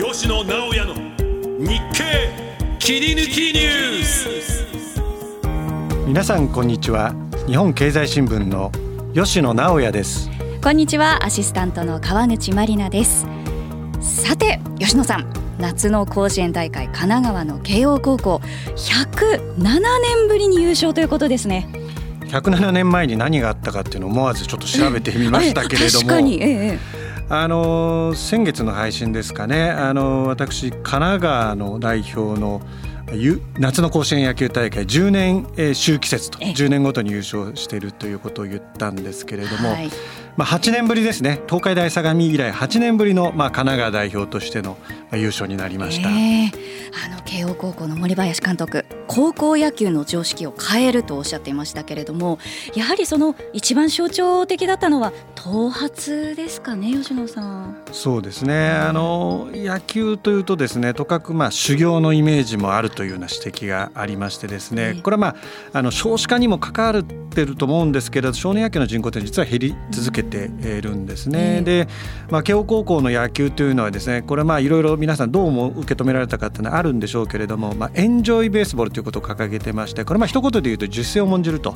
[0.00, 0.94] 吉野直哉の
[1.58, 2.30] 日経
[2.78, 4.28] 切り抜きニュース。
[6.06, 7.12] 皆さんこんにちは。
[7.48, 8.70] 日本経済新聞の
[9.12, 10.30] 吉野直哉です。
[10.62, 11.24] こんにちは。
[11.24, 13.26] アシスタントの川口真理奈です。
[14.00, 15.32] さて吉野さん。
[15.58, 18.40] 夏の甲子園大会神奈川の慶応高校。
[18.76, 21.66] 107年ぶりに優勝ということですね。
[22.28, 26.97] 107年前に何があったかっていうのを思わずちょっと調べてみましたけれども、 確かに、ええ、
[27.30, 29.70] あの先月の配信ですかね。
[29.70, 32.62] あの私神奈川の代表の
[33.58, 39.90] 夏の甲子園野球大会10年周期節と10年ごとに優勝しているということを言ったんですけれども、はい、
[40.38, 41.40] まあ、8年ぶりですね。
[41.48, 44.78] 東海大相模以来8年ぶりのまあ神奈川代表としての
[45.12, 46.12] 優勝になりました、え。
[46.12, 46.52] ー、
[47.04, 52.38] あの慶応高校の森林監督高校野球の常識を変えるとおっしゃっていましたけれども
[52.76, 57.76] やはりその一番象徴的だったのは頭髪ですかね吉野さん。
[57.90, 58.70] そうですね。
[58.70, 65.00] あの野球というとですねとかくまあ修行のイメージもあるというような指摘がありましてですね。
[65.02, 65.36] これはまあ
[65.72, 71.62] あの少子化にも関わってると思うんですけれど少年野球の人口って実は減り続けているんですね。
[71.62, 71.88] で、
[72.30, 81.74] まあ、慶応高校の野球というのはですねこれまあいろいろ皆さんどうも受け止められたかっていうのはあるんでしょうけれども、まあ、エンジョイベースボールということを掲げてましてこれまあ一言で言うと実践を重んじると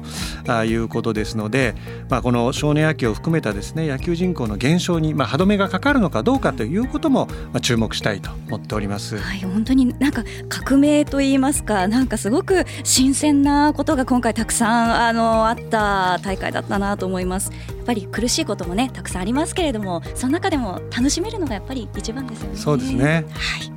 [0.65, 1.75] いうことですので、
[2.09, 9.19] まあ、この少年野球を含めたですね野球人口の減少にまあ歯止めがかかるのかどうかということもまあ注目したいと思っております。
[9.19, 17.51] はい、本当になんか革命といいますかなんかすごく新鮮なことが今回たくさんあのあった大会だったなと思います。
[17.51, 22.57] やっぱり苦しいこともねたくさんありますけれどもその中でも楽しめるのがやっぱり一番ですよね。
[22.57, 23.27] そうですね。
[23.31, 23.73] はい。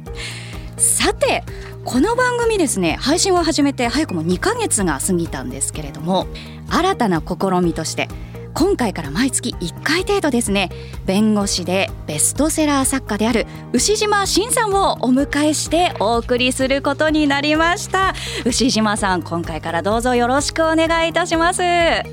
[0.77, 1.43] さて
[1.85, 6.27] この番組ですね配信を始めて早くも2ヶ月が過ぎたんですけれども
[6.69, 8.09] 新たな試みとして
[8.55, 10.69] 今回から毎月1回程度ですね。
[11.05, 18.13] 弁護士でベストセラー作家である牛島真さんをお迎えしてお送りすることになりました。
[18.45, 21.61] 牛島さん今回からどうぞよろしくお願いいたします。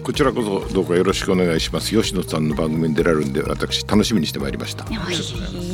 [0.03, 1.97] こちらこそどうかよろしくお願いします。
[1.97, 4.85] 吉野さんの番組に出られるんで私楽しみにしてまいりました。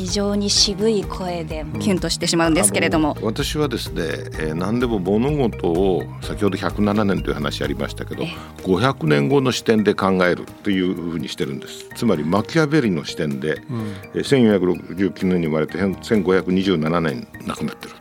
[0.09, 8.23] 非常に渋い声でキュンとしてしまうんですけれども、うん、私はですね、えー、何でも物事を先ほど107年という話ありましたけど
[8.63, 11.89] 500年後の視点で考えるというふうにしてるんです。
[11.95, 17.95] つまりマキアベリの視点で、うん、1469年に生まれて1527年亡くなってる。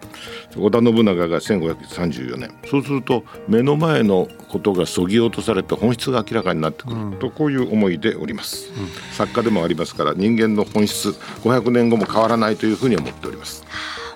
[0.56, 2.50] 織田信長が1534年。
[2.68, 7.16] そうすると目の前のことがそぎ落とされて本質が明らかになってくる。
[7.18, 11.10] と、こういう思いでおります、うん、作家でもありますから人間の本質
[11.42, 13.64] 500年後も変わらないというふうに思っております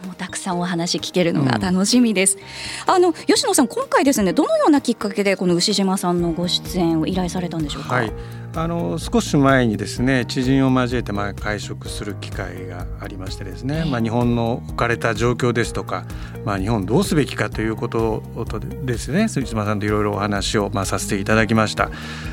[0.05, 2.39] もうたくさんお話聞けるのが楽しみです、
[2.89, 8.13] うん、あの吉野さん今回ですねどのようなきっかけでこの牛島さんのご出演を依頼されたんでしょうか、はい
[8.55, 16.05] あの少し前にですね知人を交えてまあ会食する機会がありましてですね、まあ、日本の置かれた状況ですとか、
[16.45, 21.89] まあ、日本どうすべきかということとですね杉島さんといろいろお話をまあさせていただきました、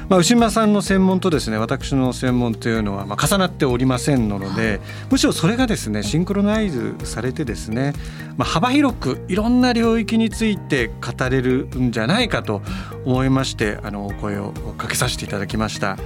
[0.09, 7.93] まあ、牛島さんの専門とですね私の専門というのはまあ重なっておりませんのでむしろそれがですねシンクロナイズされてですね、
[8.35, 12.61] まあ、幅広くいろんな領域について語れるんじゃないかと
[13.05, 15.97] 思いましてあのお声をかけさせていただきました。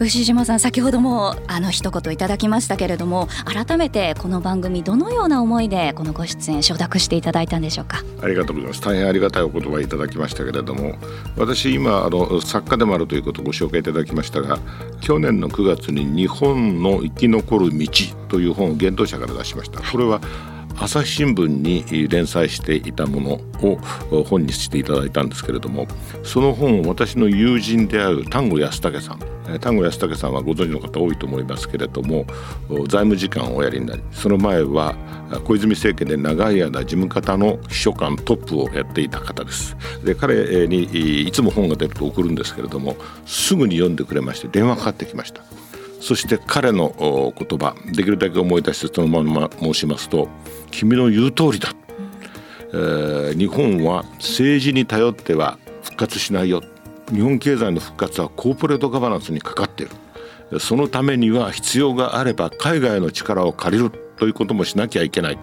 [0.00, 8.04] 牛島さん先ほどもあの一言いただきましたけれども改めてこの番組どのような思いでこのご出演承諾していただいたんでしょうか？
[8.22, 8.80] ありがとうございます。
[8.80, 10.94] 大変ありがたいお言葉いただきましたけれども
[11.36, 14.60] 私今あの作家でもあるということをご紹介いただきましたが
[15.00, 17.88] 去年の9月に日本の生き残る道
[18.28, 19.80] という本を幻冬者から出しました。
[19.80, 20.20] これは
[20.80, 23.40] 朝日新聞に連載していたもの
[24.12, 25.86] を本にしていただいたんですけれども
[26.22, 32.26] その本を私の友人である丹後康武さん丹後康武さんはご存知の方多いと思いますけれども
[32.68, 34.94] 財務次官をおやりになりその前は
[35.44, 39.76] 小泉政権で長い間事務方の秘書官トップをやっていた方です。
[40.04, 42.96] で彼にいつも本が出ると送るんですけれども
[43.26, 45.57] すぐに読んでくれまして電話かかってきました。
[46.00, 46.94] そして彼の
[47.36, 50.28] 言葉できるだけ思い出してそのまま申しますと
[50.70, 51.74] 「君の言う通りだ」
[52.72, 56.62] えー、日本は政治に頼っては復活しないよ。
[57.10, 59.86] 日本経済の復活はコーポレートガバナンスにかかってい
[60.50, 60.60] る。
[60.60, 65.38] そのためには必要があれば海外の力を借りるということもしなきゃいけない。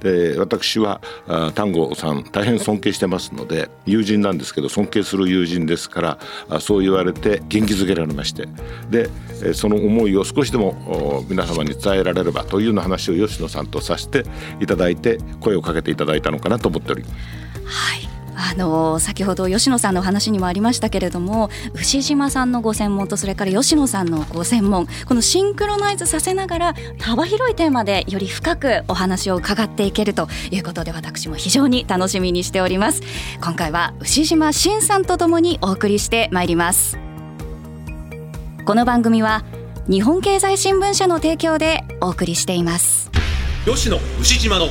[0.00, 1.00] で私は
[1.54, 6.18] 丹後さん大変尊敬してますので友人なんですけど尊敬する友人ですか
[6.48, 8.48] らそう言われて元気づけられまして
[8.90, 9.10] で
[9.54, 14.24] その思いを少しでも皆様に伝えられればというような話を吉野さんとさせて
[14.60, 17.14] いただいて声をかけていただいたのかなと思っております。
[17.64, 18.09] はい
[18.40, 33.02] あの先ほど吉野さんのお話にもありましたけれども牛島さんのご専門とそれから吉野さんのご専門このシンクロナイズさせながら幅広いテーマでより深くお話を伺っていけるということで私も非常に楽しみにしております。
[33.42, 36.98] 今回は牛島慎さんとともにお送りしてまいります。
[38.64, 39.44] この番組は
[39.88, 43.10] 日本経済新聞社の提供でお送りしています。
[43.66, 44.66] 吉野牛島の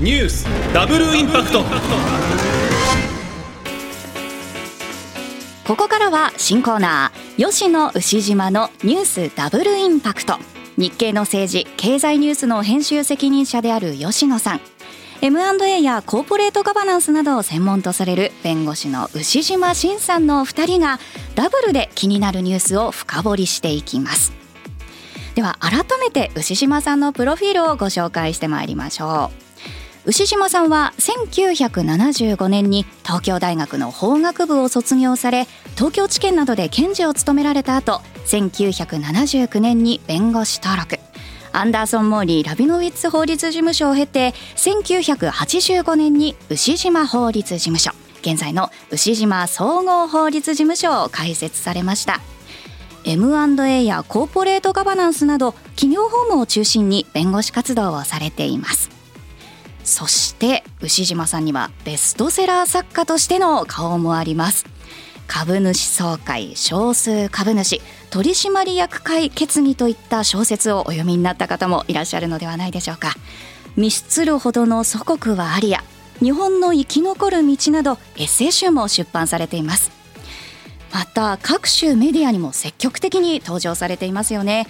[0.00, 1.62] ニュースダブルインパクト。
[5.70, 10.36] ここからは新コーナー吉野牛島のニュースダブルインパクト。
[10.76, 14.60] 日経の政治経済ニュースの編集責任者である吉野さん。
[15.22, 20.98] M&A やコーポレートガバナンスなどを専門とされる弁護士の牛島慎さんのお二人が
[21.36, 24.32] ダブルで気になるニュースを深掘りしていきます。
[25.36, 29.49] では改めて牛島さんのプロフィールをご紹介してまいりましょう。
[30.10, 35.46] 牛島さんは1975年に東京大学の法学部を卒業され
[35.76, 40.98] 東京地検などで検事を務められた後1979年に弁護士登録。
[41.52, 47.92] アンダーソン・モーリー・ラビノウィッツ法律事務所を経て1985年に牛島法律事務所。
[48.22, 52.20] 現在の牛島総合法律事務所を開設されました。
[53.04, 58.99] M&A やコーポレートガバナンスなど企業法務を中心に弁護士活動をされています。
[59.90, 64.64] そして牛島さんにはベストセラー作家としての顔もあります。
[65.26, 73.14] 株主総会少数株主取締役会決議といった小説をお読みになった方もいらっしゃるのではないでしょうか。
[73.76, 75.82] ミスツルほどの祖国はありや
[76.20, 79.90] 日本の生き残る道などエッセイ集も出版されています。
[80.92, 84.68] また各種メディアにも積極的に登場されていますよね。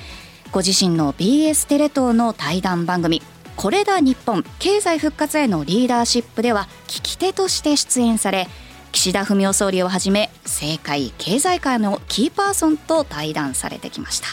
[0.51, 3.23] ご自身の BS テレ東の対談番組
[3.61, 8.49] これだ日本経済復活へのリーダーシップでは聞き手として出演され
[8.91, 14.29] 岸田文雄総理をはじめ政界経済界のキーパーソンと対談されてきました。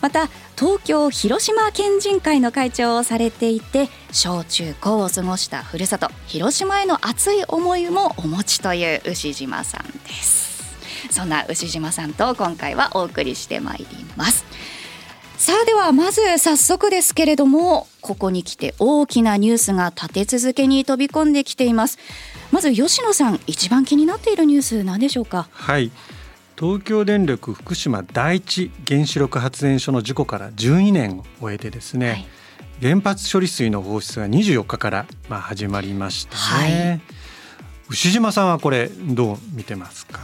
[0.00, 0.26] また
[0.58, 10.64] 東京広島県人会の会長をされていて小中高を過ごしたふるさと広島への熱い思いもお持ちという牛島さんです。
[11.12, 13.86] そんな牛島さんと今回はお送りしてまいり
[14.16, 14.44] ます。
[15.44, 21.98] さあではまず早速ですけれどもここに来て大きなニュースが立て続けに飛び込んできています。
[22.50, 25.46] まず吉野さん一番気になっているニュース何でしょうか？
[25.50, 25.92] はい。
[26.58, 32.26] 東京電力福島第一原子力発電所の事故から12年を終えてですね、はい、
[32.80, 37.00] 原発処理水の放出が24日からまあ始まりましたね、はい、
[37.90, 40.20] 牛島さんはこれどう見てますか？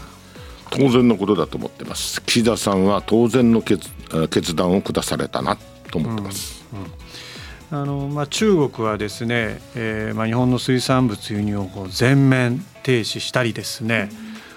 [0.70, 2.22] 当然のことだと思ってます。
[2.22, 3.86] 岸田さんは当然の決
[4.30, 5.56] 決断を下されたな
[5.90, 7.82] と思ってます、うんうん。
[7.82, 14.10] あのまあ、中国はですね、えーまあ、日本の水産物輸入をこう全面停止したりですね、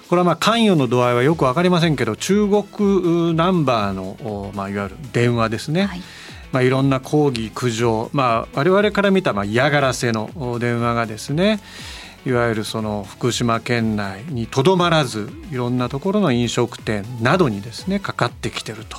[0.10, 6.02] これはまあ関与の度合いはよく分かりませんけど中国ナンバーの、まあ、いわゆる電話ですね、はい。
[6.52, 10.30] まあ、いろんな抗議苦情、まあ、我々から見たまあ嫌がらせの
[10.60, 11.60] 電話がですね
[12.26, 18.98] いわゆるその福島県内にとどまらずいろんなところの飲食店などにですねかかってきてると、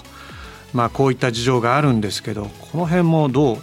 [0.74, 3.58] まあ、こういった事情があるんですけどこの辺もど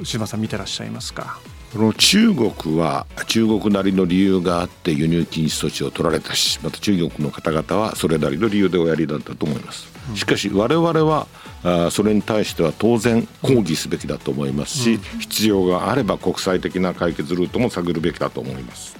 [0.00, 1.38] う島さん見てらっしゃいますか？
[1.74, 9.86] この中国は中国なりの理由があって輸入禁止措置を取られたしまた中国の方々はそれなりの理由でおやりだったと思います。
[10.16, 11.28] しかし我々は
[11.62, 18.96] あそれに対しては当然抗議すべきだと思いますし、必要があれば国際的な解決ルートも探るべきだと思います。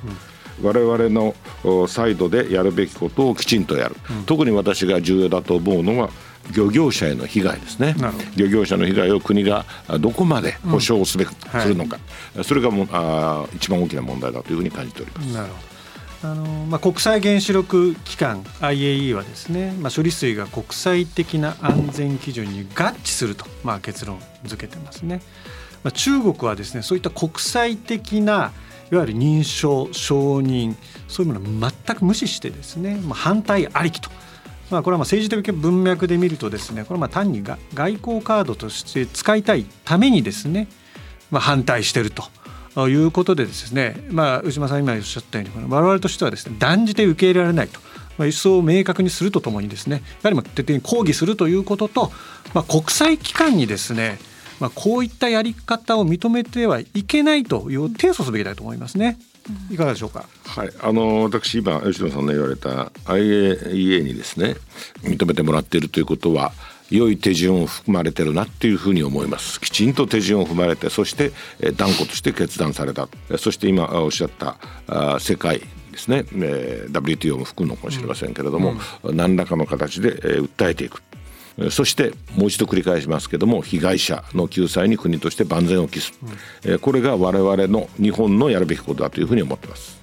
[0.63, 1.35] 我々の
[1.89, 6.11] サイドでやるべきことをきちんとやる、特に私が重要だと思うのは
[6.55, 7.95] 漁業者への被害ですね。
[8.37, 9.65] 漁業者の被害を国が
[10.01, 11.99] どこまで保障すべくするのか、
[12.35, 15.27] うんはい、それがもあ一番大きな問題だというふうに感じております。
[15.33, 15.71] なるほど。
[16.23, 25.23] あのまあ、国際原子力機関 IAE はですね、まあ、処理水が国際的な安全基準に合致すると、まあ、結論付けてますね、
[25.83, 28.53] まあ、中国はですねそういった国際的な
[28.93, 30.77] いわゆる認証承認
[31.09, 34.11] そういうものを全く無視してですね、まあ、反対ありきと。
[34.71, 37.59] まあ、これはま政治的文脈で見るとですねこれはま単に外
[37.95, 40.69] 交カードとして使いたいためにですね、
[41.31, 42.25] まあ、反対していると
[42.75, 47.81] ということでですね、まあ、内間さん今おっしゃったように我々としてはですね断じて受け入れられないと。
[48.19, 52.13] まあ、一層明確にするとともにですねやはり徹底に抗議するということと、
[52.53, 54.19] まあ、国際機関にですね、
[54.61, 59.19] まあ、こういったやり方を認めてはいけないという提訴すべきだと思いますね。
[59.71, 60.27] いかがでしょうか？
[60.47, 64.57] はい、あの私今吉野さんの言われた IAEA にですね
[65.03, 66.53] 認めてもらっているということは
[66.91, 69.61] 良い手順を含まれてるなっていうふうに思います。
[69.61, 71.33] きちんと手順を踏まれてそして
[71.77, 73.09] 断固として決断された。
[73.39, 74.57] そして今おっしゃった
[75.21, 75.61] 世界
[75.93, 81.03] ですね、えー、WTO も含むのかもしれませんけれども、うん、何らかの形で、えー、訴えていく。
[81.71, 86.13] そしてもう一度繰り返しますけども被害者の救済に国として万全を期す、
[86.65, 90.01] うん、これが我々の日本のやるべきことだというふうに思ってます。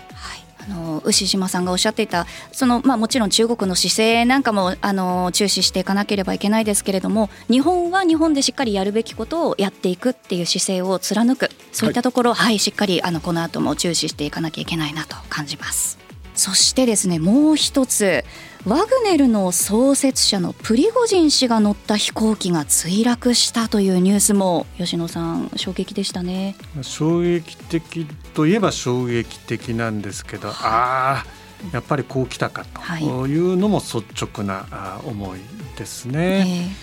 [0.59, 11.49] あの牛島さんがおっしゃっていたその、まあ、もちろん中国の姿勢なんかもあの注視していかなければいけないですけれども日本は日本でしっかりやるべきことをやっていくっていう姿勢を貫く。
[11.71, 15.97] そういったところ、はい、はい、しっかりあのこの後も注視していかなきゃいけないなと感じます。
[16.35, 18.23] そしてですねもう一つ
[18.67, 26.57] ワグネルの創設者のプリゴジン氏が乗った飛行機が墜落したというニュースも吉野さん衝撃でしたね。
[26.81, 31.25] 衝撃的といえば衝撃的なんですけど、ああ
[31.71, 33.37] やっぱりこう来たかとい。
[33.37, 35.39] うのも率直な思い
[35.77, 36.75] ですね。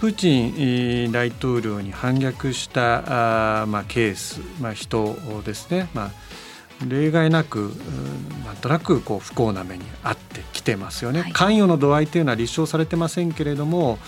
[0.00, 6.10] プーチン大統領に反逆したあ、まあ、ケース、まあ、人ですね、まあ
[6.86, 7.72] 例外なく
[8.44, 13.98] なんとなくこう不幸な目に遭ってきてますよね、はい、関与の度合いというのは立証されてませんけれども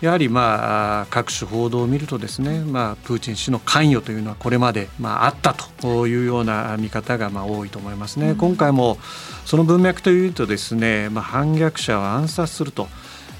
[0.00, 8.30] やはりまあ各種報道を見るとですね、まあ、プーチン氏の関与というのはこれまでまああったというような見方がまあ多いと思いますね。
[8.30, 8.98] うん、今回も
[9.46, 12.88] その文脈というとですね、まあ、反逆者を暗殺すると。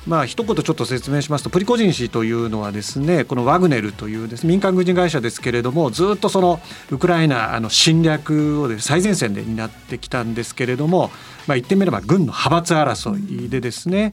[0.06, 6.60] まあ一言ちょっと説明しますとプリコジン氏というのはですねこのワグネルというです、民間軍事会社ですけれどもずっとその
[6.90, 11.10] ウクライナあの侵略を最前線で担ってきたんですけれども、
[11.46, 14.12] まあ、言ってみれば軍の派閥争いでですね、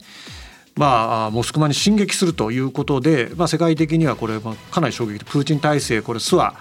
[0.74, 6.56] まあ、モスクワに進撃するということで、まあ、世界的にはこれかなり衝撃でプーチン体制これ巣は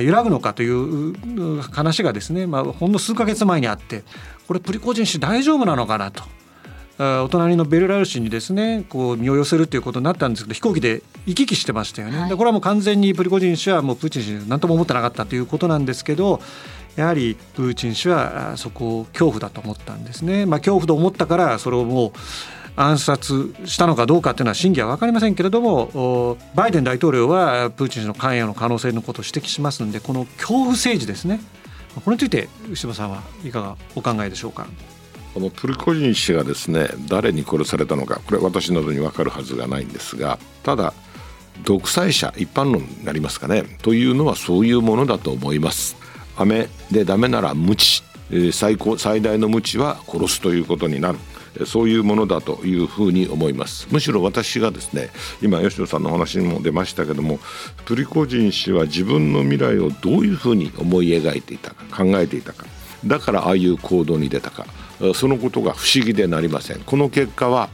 [0.00, 4.02] 揺らぐのかという話がですね、まあ、ほんの数か月前にあって
[4.48, 6.24] これプリコジン氏大丈夫なのかなと。
[6.98, 16.40] お隣のベルラル市にですねこう身を寄せるということになったんですけど飛行機で行き来してましたよね、はい、でこれはもう完全にプリゴジン氏はもうプーチン氏何とも思ってなかったということなんですけど
[16.94, 22.12] やはりプーチン氏はそこを恐怖だと思ったんですね、まあ、恐怖と思ったからそれをもう
[22.76, 31.40] 暗殺したのかどうかというのは真偽は分かりませんけれどもバイデン大統領はプーチン氏の関与の可能性のことを指摘しますのでこの恐怖政治ですね。
[32.04, 34.66] これについて牛島さんはいかがお考えでしょうか？
[35.34, 40.92] このプリコジン氏がですね誰に殺されたのかこれ私などに分かるはずがないんですがただ
[41.64, 45.96] 独裁者一般論になりますかねというのはそういうものだと思います。
[46.36, 48.02] 雨でダメなら無知
[48.52, 51.18] 最高最大の無知は殺すということになる。
[51.66, 53.86] そういうものだというふうに思います。
[53.90, 55.10] むしろ私がですね
[55.42, 57.38] 今吉野さんの話にも出ましたけども
[57.84, 62.64] プリコジン氏は自分の未来をどういうふうに思い描いていたか考えていたか
[63.04, 64.66] だからああいう行動に出たか
[65.14, 66.80] そのことが不思議でなりません。
[66.80, 67.68] この結果は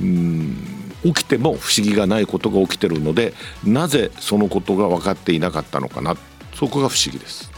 [0.00, 0.56] うん
[1.04, 3.32] 起きても不思議がないことが起きてるので
[3.64, 6.16] なぜそのことが分かっていなかったのかな。
[6.54, 7.50] そこが不思議です。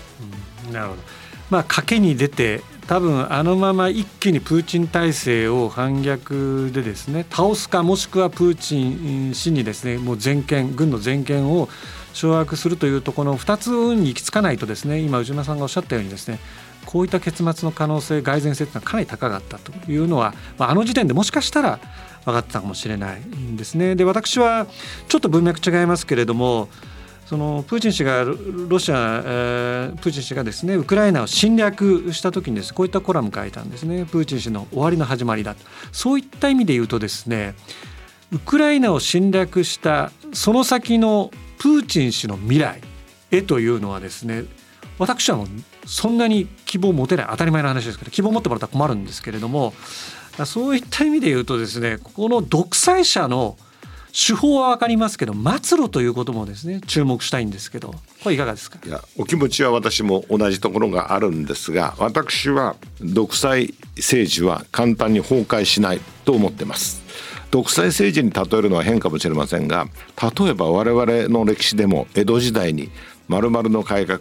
[0.71, 1.03] なるほど。
[1.51, 11.69] まあ賭けに出て多分あのまま一気にプーチン体制を反逆でですね倒すかもしくはプーチン氏にですねもう全権軍の全権を
[12.13, 16.41] 掌握するというところの2つに行き着かないとですね今宇島さんがおっしゃったようにですね
[16.87, 21.79] こういった結末の可能性蓋然性というのはかなり高かったというのは、まあ、あの時点でもしかしたら
[22.25, 23.95] 分かってたかもしれないんですね。
[23.95, 24.67] で私は
[25.09, 26.69] ちょっと文脈違いますけれども
[27.31, 35.61] そのプーチン氏がロシア、えー、プーチン氏がですねウクライナを侵略した時にですこういったコラム書いたんですねプーチン氏の終わりの始まりだと
[35.93, 37.55] そういった意味で言うとですね
[38.33, 42.81] ウクライナを侵略したその先のプーチン氏の未来
[43.31, 44.43] へというのはですね
[44.99, 45.47] 私はもう
[45.91, 47.27] そんなに希望持てない。
[47.31, 49.75] 当たり前の話ですけど希望を持ってもらったら困るんですけれども
[50.47, 53.59] そういった意味で言うとですねこの独裁者の
[54.13, 58.79] 手法は分かりますけど末路ということもですね注目したいんですけどこれいかがですか？
[58.85, 67.03] いやお気持ちは私も同じところがあるんですが私は独裁政治は簡単に崩壊しないと思ってます。
[67.53, 69.89] 独裁政治に例えるのは変かもしれませんが
[70.39, 72.91] 例えば我々の歴史でも江戸時代に
[73.31, 74.21] 丸々の改革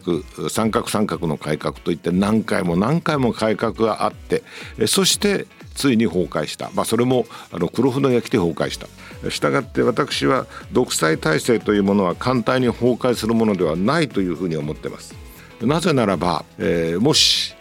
[0.51, 4.43] 三角三角の改革といって何回も何回も改革があって
[4.85, 8.87] そしてついに崩壊した、まあ、それもあの黒船が来て崩壊した。
[9.29, 15.15] したがって私は独裁体制というものは簡単に崩壊するものではないというふうに思ってます。
[15.61, 17.55] なぜならば、えー、もし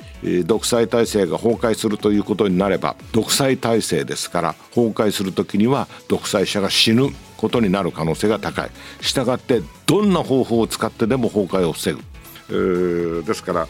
[0.45, 8.71] 独裁体制が崩壊するということになれば独裁体制ですから崩壊する時には独裁者が死ぬことになる可能性が高い。
[9.01, 13.23] したがってどんな方法を使ってでも崩壊を防ぐ。
[13.25, 13.69] ですから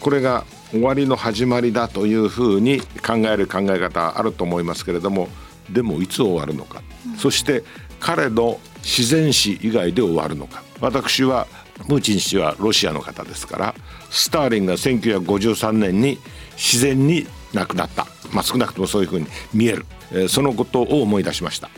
[0.00, 5.28] これが終わりの始まりだというふうに考える考え方あると思いますけれども
[5.70, 7.62] でもいつ終わるのか、うん、そして
[8.00, 10.62] 彼の自然死以外で終わるのか。
[10.80, 11.46] 私は
[11.88, 13.74] プーチン氏はロシアの方ですから
[14.14, 16.18] スターリンが1953年に
[16.52, 21.68] 自然に亡くなった、まあ、少なくともそういうふうに見える、えー、そのことを思い出しました。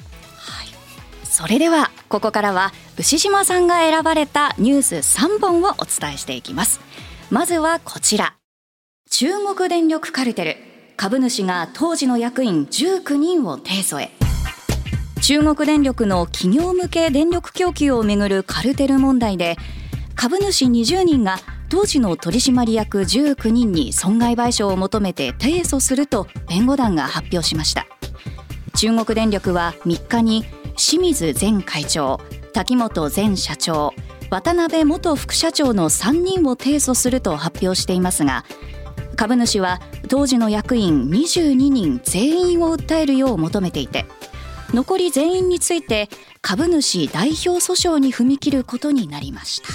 [1.25, 6.81] それではここからは牛島さんが選ばれたニュース3本をお伝えしていきます。
[7.31, 8.37] まずはこちら。
[9.11, 10.57] 中国電力カルテル。
[10.97, 14.13] 株主が当時の役員19人を提訴へ。
[15.21, 19.57] 中国電力の企業向け電力供給をめぐるカルテル問題で
[20.15, 27.87] 株主20人が当時の取締役19人に損害賠償を求めて提訴すると弁護団が発表しました。
[28.77, 30.45] 中国電力は3日に
[30.77, 32.21] 清水前会長
[32.53, 33.95] 滝本前社長
[34.29, 38.45] 渡辺元副社長の3人を提訴すると発表していますが
[39.17, 44.05] 株主は当時の役員22人全員を訴えるよう求めていて
[44.75, 46.11] 残り全員について
[46.43, 49.69] 株主代表訴訟に踏み切ることになりました。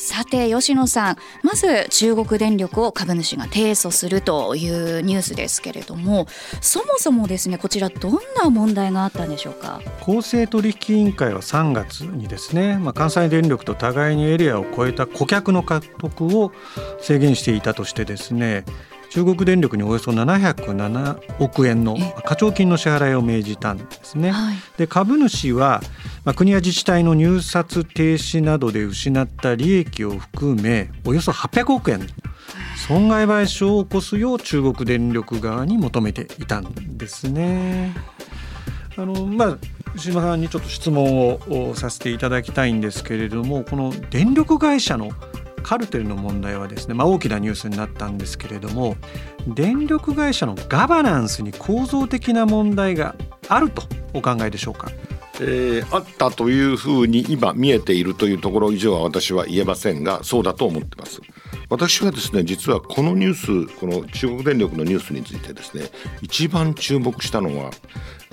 [0.00, 6.28] さて吉野さんまず中国電力を株主が提訴するというニュースですけれども
[6.60, 9.82] そもそもですねこちらどんな問題があったんでしょうか？
[10.00, 16.52] 公正取引委員会は3月にですね、まあ、関西電力と互いにエリアを超えた顧客の獲得を
[17.00, 18.64] 制限していたとしてですね
[19.10, 24.30] 中国電力におよそ707億円の課徴金の支払いを命じたんですね。
[24.30, 25.80] はい、で株主は、
[26.24, 32.06] まあ、国や自治体の入札停止などで失った利益を含めおよそ800億円
[32.86, 37.94] 損害賠償を起こすよう中国電力側に求めていたんですね。
[38.96, 39.58] あのまあ
[39.94, 45.10] 牛島さんにちょっと質問をさせていただきたいんですけれどもこの電力会社の
[45.68, 48.96] カルテルの問題はですね、まあ、大きなニュースになったんですけれども
[49.46, 53.14] 電力会社のガバナンスに構造的な問題が
[53.48, 53.82] あると
[54.14, 54.90] お考えでしょうか？
[55.42, 61.20] えー、あったというふうに今見えているというところ以上は私は言えませんがそうだと思ってます
[61.68, 65.84] 私はですね実はこのニュースこの中国電力のニュースについてですね
[66.22, 67.70] 一番注目したのは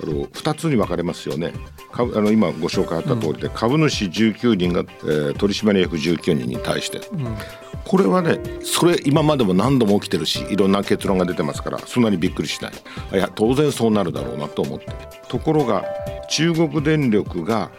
[0.02, 1.52] あの2つに分かれますよね。
[1.92, 7.36] あの今ご紹介あった通りで、うん、株主19人が、えー、取締役19人に対して、うん、
[7.84, 12.72] これはねそれ今までも何度も起きてるしいろんな結論が出てますからそんなにびっくりしない。
[13.12, 14.86] いや当然そうなるだろうなと思って。
[15.28, 15.84] ところが
[16.28, 17.70] 中国電力が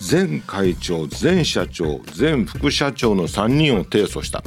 [0.00, 4.42] 前会長前社長前副社長の3人を提訴した。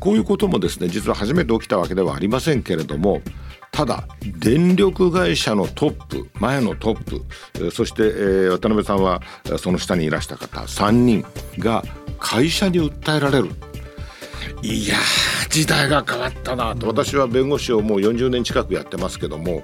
[0.00, 3.22] こういうこともですね実は初めて起きたわけではありませんけれども
[3.70, 7.20] ただ電力会社のトップ前のトッ
[7.54, 9.22] プそして、渡辺さんは
[9.58, 11.24] その下にいらした方3人
[11.58, 11.84] が
[12.18, 13.50] 会社に訴えられる。
[14.62, 14.96] いや
[15.50, 16.88] 時代が変わったなと。
[16.88, 19.62] 私は弁護士をもう40年近くやってますけども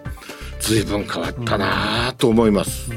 [0.61, 2.90] 随分変わったなと思います。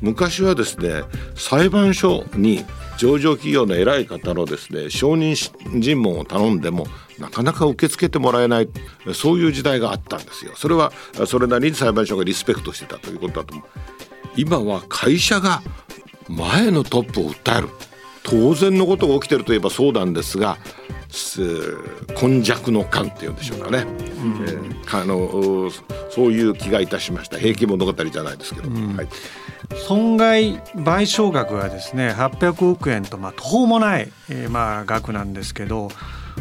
[0.00, 1.02] 昔はですね
[1.34, 2.64] 裁判所に
[2.96, 5.34] 上場企業の偉い方のですね承認
[5.80, 6.86] 尋問を頼んでも
[7.18, 8.68] なかなか受け付けてもらえない
[9.14, 10.52] そういう時代があったんですよ。
[10.56, 10.92] それは
[11.26, 13.66] それなりに裁判所がリスペクトしてたということだと思う。
[14.36, 15.62] 今は会社が
[16.28, 17.68] 前のトップを訴える。
[18.22, 20.58] 当然のことが起きてるといえばそうなんですが
[22.14, 25.70] 今弱の感っていうんでしょうかね、うん、えー、あの
[26.10, 27.38] そういう気がいたしました。
[27.38, 29.08] 平気物語じゃないですけど、うん、はい、
[29.76, 35.88] 損害賠償額はですね800億円とまあ途方もない、えー、まあ額なんですけど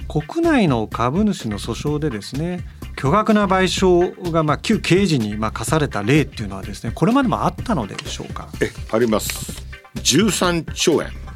[0.07, 2.65] 国内の株主の訴訟でですね
[2.95, 8.49] 巨額な賠償がまあ旧刑事にまあ課された例っていうのはですねこれまでもあったのでしょうか？
[8.61, 9.63] えあります。
[9.95, 11.28] 13兆円。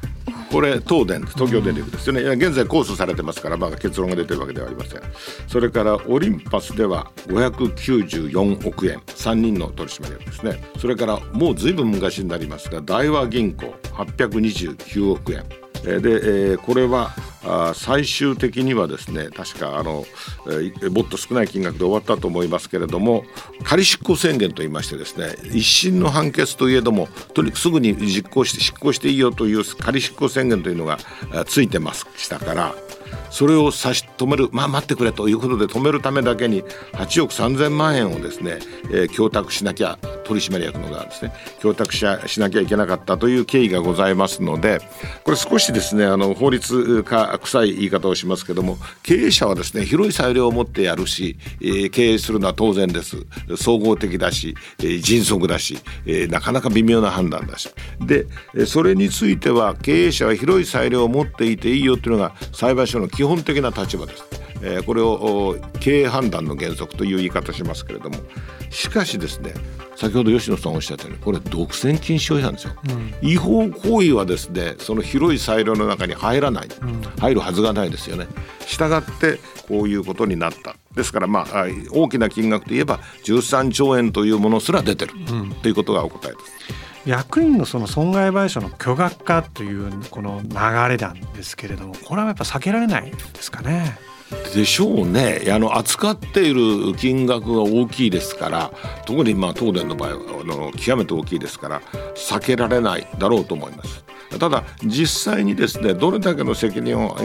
[0.53, 5.01] これ東電東京電力ですよね、現在控訴されてますからまだ結論が出てるわけではありません。
[5.47, 8.99] それからオリンパスでは594億円。
[8.99, 10.63] 3人の取締役ですね。
[10.77, 15.43] それからもうずいぶん昔になりますが大和銀行829億円。
[15.83, 17.13] で、これは
[17.75, 20.05] 最終的にはですね確かあの、
[20.91, 23.25] もっと少ない金額で終わったと思いますけれども
[23.63, 30.97] 仮執行宣言といいましてですね一審の判決といえどもとにかくすぐに実行して執行していいよという仮執行宣言というのが
[31.45, 32.75] ついてましたから
[33.33, 36.61] それを差し止めるまあ待ってくれということで止めるためだけに
[36.93, 38.59] 8億3000万円をですね、
[38.91, 44.79] えー、供託しなきゃ取締役の側ですね供託ししなきゃいけなかったという経緯がございますので
[45.23, 53.17] これ少しですねあの法律家臭い言い方をしますけども経営者はですね広い裁量を持ってやるし、えー、経営するのは当然です。
[53.57, 57.69] 総合的だし、えー、迅速だし、えー、なかなか微妙な判断だし。
[58.01, 58.27] で
[58.65, 64.23] それについては経営者は広い裁量を持っていていいよっていうのが裁判所の基本的な立場ばです。
[64.23, 68.17] ね、えー、これを経営判断の原則という言い方しますけれども。
[68.73, 69.53] しかしですね
[69.95, 72.73] 先ほど吉野さんおっしゃったようにこれ独占禁止法違反ですよ、
[73.21, 78.27] うん、違法行為はですねその広いサイロの中に入らない、うん、入るはずがないですよね。
[78.65, 80.75] したがってこういうことになった。
[80.95, 86.82] ですからまあ大きな金額といえば13兆円というものすら出てる、うん、ということがお答えです。
[87.05, 90.49] 役員のその損害賠償の巨額化というこの流
[90.89, 93.97] れなんですけれどもこれはやっぱ避けられないですかね。
[94.55, 98.71] でしょうねあの扱っている金額が大きいですから
[99.05, 101.81] 特にまあ東電の場合はあの極めて大きいですから
[102.15, 104.03] 避けられないだろうと思います。
[104.39, 107.15] ただ実際にですねどれだけの責任を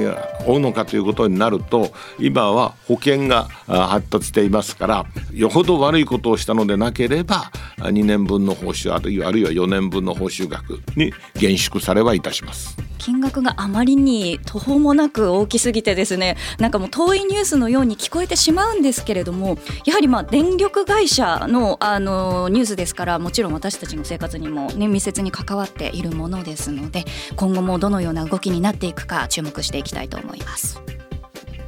[0.46, 12.88] 負うのかということになると今は保険が発達していますからよほど悪いことをしたのでなければ2年分の報酬あるいは4年分の報酬額に厳縮されはいたします。
[12.98, 19.56] 金額があまりに途方もなく大きすぎてですねなんかもう遠いニュースのように聞こえてしまうんですけれども
[19.87, 27.05] やはりまあ電力会社のあのニュースですからもちろん私たちの生活にも、ね、密接に関わっているものですのので
[27.37, 30.81] 今後もどのような動きになっていくか注目していきたいと思います。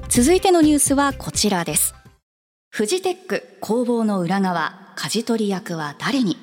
[0.09, 1.94] 続いてのニュースはこちらです。
[2.68, 6.37] フジテック工房の裏側舵取り役は誰に？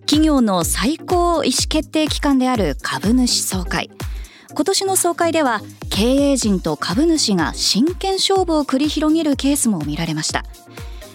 [0.00, 3.90] 企業の最高意思決定機関である株主総会。
[4.52, 10.44] 今年の総会では経営陣と株主が真剣勝負を繰り広げるケースも見られました。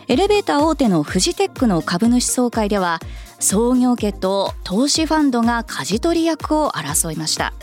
[0.08, 3.00] エレベーター大手のフジテックの株主総会では
[3.40, 7.54] 創業家と投資ファンドが舵取り役を争いました。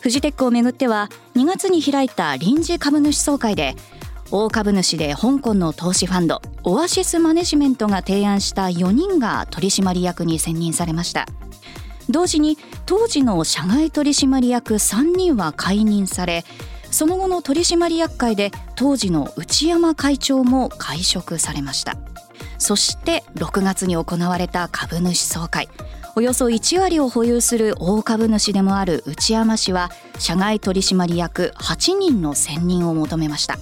[0.00, 3.76] フジテックをめぐっては2月に開いた臨時株主総会で
[4.32, 11.26] 大株主で香港の投資ファンドオアシスマネジメントが提案した4人が取締役に選任されました。
[12.08, 16.44] 同時に当時の社外取締役3人は解任され
[16.96, 21.98] その後の取締役会で当時の内山会長も解職されました。
[22.56, 25.68] そして6月に行われた株主総会。
[26.14, 33.58] およそ1割を保有する大株主でもある内山氏は社外取締役8人の選任を求めました。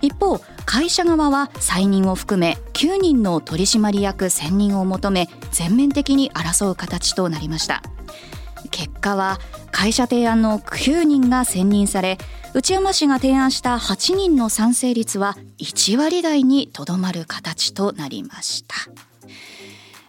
[0.00, 7.82] 一方会社側は再任を含め9人の取締役選任を求め全面的に争う形となりました。
[8.68, 9.38] 結果は
[9.70, 12.18] 会社提案の9人が選任され
[12.54, 18.76] 内山氏が提案した8人の賛成率は1割台にとどまる形となりました。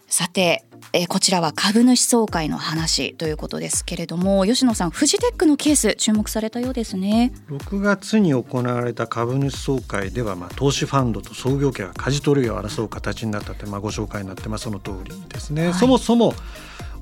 [0.06, 7.32] さてえー、こちらは株主総会の話ということですけれども吉野さんフジテックのケース注目されたようですね。
[7.50, 16.32] 6月に行われた株主総会では、まあ、投資ファンドと創業家が舵取りを争う形になったって、まあ、ご紹介になってますその通りですね、はい、そもそも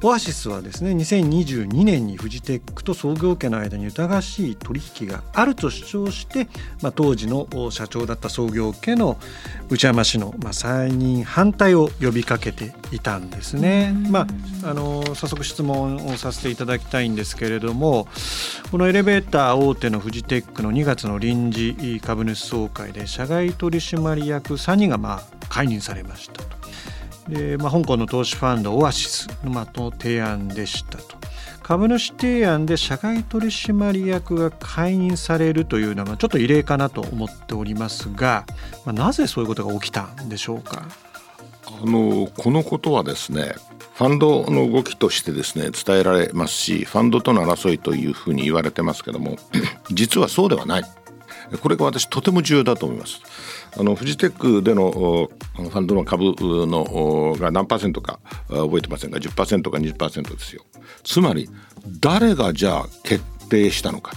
[0.06, 6.46] オアシスはですね2022年にフジテックと創業家の間に疑わしい取引があると主張して、
[6.80, 9.18] まあ、当時の社長だった創業家の
[9.68, 13.92] 内山氏の、まあ、再任反対を呼びかけていたんですね。
[14.08, 14.28] ま
[14.62, 18.06] あ、あの早速質問をさせていただきたいんですけれども
[18.70, 26.65] このエレベーター大手のフジテックの2月の臨時株主総会で社外取締役3人がまあ解任されましたと。
[27.28, 31.16] で、まあ、香港の投資ファンドオアシスのの提案でしたと。
[31.62, 38.44] 株主提案で社外取締役が解任されるというのはちょっと異例かなと思っておりますが、
[38.84, 40.86] まあ、なぜそういうことが起きたんでしょうか？
[41.66, 43.56] あのこのことはですね
[43.94, 49.36] ファンドの動きとしてですね伝えられますしファンドとの争いというふうに言われてますけども
[49.90, 50.84] 実はそうではない。
[51.60, 53.20] これが私とても重要だと思います。
[53.78, 56.34] あのフジテックでのファンドの株
[56.66, 60.64] のが何パーセントか覚えてませんが10%か20%ですよ。
[61.04, 61.50] つまり
[62.00, 64.12] 誰がじゃあ決定したのか。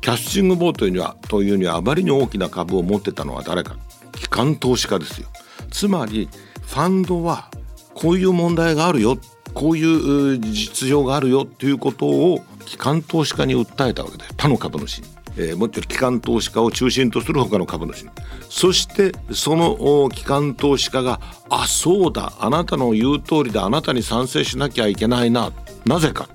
[0.00, 3.76] キャッシングボートにはというにはあまりに大きな株を持ってたのは誰か。
[4.12, 5.28] 機関投資家ですよ。
[5.70, 6.28] つまり
[6.62, 7.50] ファンドは
[7.94, 9.18] こういう問題があるよ。
[9.54, 11.44] こういう実情があるよ。
[11.44, 15.08] ということを機関投資家に訴えたわけで他の株主に。
[15.36, 18.06] えー、もっと機関投資家を中心とする他の株主
[18.48, 22.32] そしてその機関投資家が「あそうだ。
[22.38, 25.52] あなたの言う通りであなたに賛成しなきゃいけないな」
[25.86, 26.28] なぜか。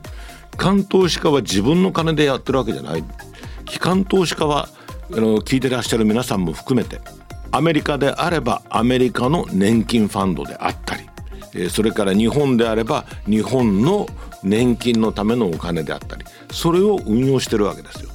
[0.52, 3.04] 機関投資家は自分の金でやってるわけじゃない。
[3.66, 4.68] 機関投資家は
[5.12, 7.00] あの聞いてらっしゃる皆さんも含めて
[7.52, 14.08] アメリカであればアメリカの年金ファンドであったりそれから日本であれば日本の
[14.44, 18.10] 年金のためのお金であったりそれを運用してるわけですよ。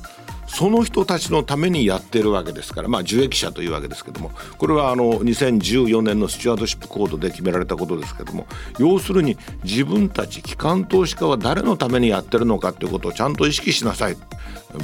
[0.54, 8.46] その人たちのためにやってるわけですからまあ受益者というわけですけどもこれはあの2014年のスチュワードシップコードで決められたことですけども
[8.78, 14.16] 要するに自分たち機関投資家は誰のためにやってるのかということをちゃんと意識しなさい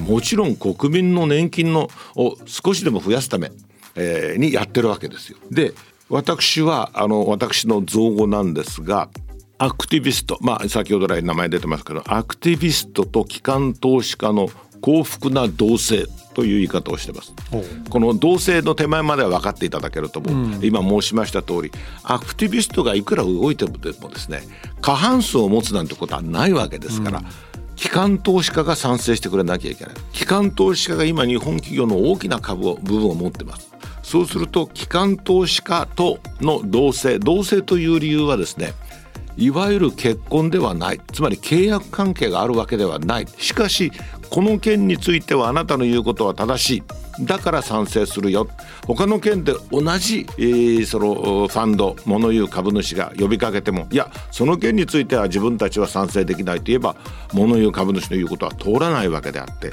[0.09, 3.53] もちろん国民の年金のを少しでも増やすため、
[3.94, 5.38] えー、にやってるわけですよ。
[5.53, 5.72] で
[6.09, 9.09] 私はあの私の造語なんですが
[9.61, 10.38] アクティビスト。
[10.40, 14.49] まあ先ほど来名前出てますけどアクティビストと機関投資家の
[14.81, 17.35] 幸福な同性という言い方をしてます。
[17.90, 21.73] この同性の手前までは分かっていただけると思う、うん、今申しました通り
[22.05, 24.40] アクティビストがいくら動いてもですね
[24.81, 27.27] 過半数を持つなんてことはないわけですから、うん。
[27.77, 29.94] 機関投資家が賛成してくれなきゃいけない。
[30.12, 33.70] 機関投資家が今日本企業の大きな株を部分を持ってます。
[34.03, 38.73] そうすると機関投資家との同性同性という理由はですね
[39.37, 41.01] いわゆる結婚ではない。
[41.12, 43.27] つまり契約関係があるわけではない。
[43.38, 43.93] しかし
[44.31, 46.83] この件についてはあなたの言うことは正しい。
[47.21, 48.49] だから賛成するよ。
[48.87, 53.87] 他の件で同じ、えー、そのファンド物言う株主が呼びかけても。
[53.90, 56.97] いやその件については自分たちは賛成できないといえば
[57.33, 59.73] 物言う株主の言うことは通らないわけであって。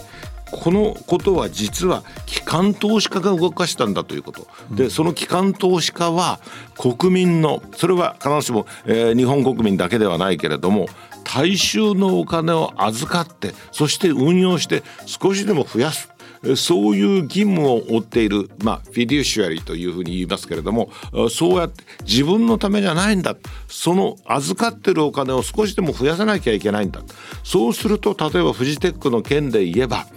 [0.51, 6.39] このことは実は機関投資家が動かしたんだということ、でその機関投資家は
[6.77, 10.87] 国民のそれは必ずしも、えー、日本国民だけではないけれども
[11.23, 16.09] 大衆のお金を預かってそして運用して少しでも増やす。
[16.55, 20.89] そういう義務を負っている、まあ、フィデューシュアリーというふうに言いますけれども
[21.29, 23.35] そうやって自分のためじゃないんだ
[23.67, 27.01] その預かってるお金を少しでも増やさなきゃいけないんだ
[27.43, 30.07] そうすると例えばフジテックの件で言えば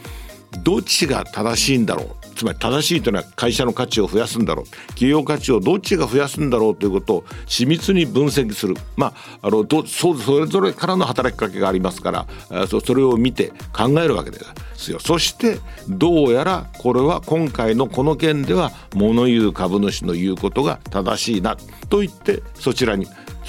[0.59, 2.21] どっちが正しいんだろう。
[2.35, 4.67] つまり正しいというのは会社の価値を増やすんだろう。
[4.89, 8.75] 企業価値をどっちが増やすんだろうということを緻密に分析する。
[8.97, 14.41] まああのどそそれぞれからの働きかけがありますからそそれを見て考えるわけで
[14.75, 14.99] すよ。
[15.01, 15.59] そして
[15.89, 21.57] どうやらこれは今回のこの件では物言う株主の言うことが正しいな
[21.89, 23.07] と言ってそちらに